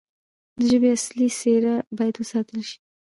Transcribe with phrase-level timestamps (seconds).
[0.59, 2.77] د ژبې اصلي څیره باید وساتل شي.